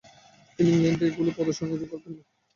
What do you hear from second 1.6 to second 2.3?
আয়োজন করবেন না।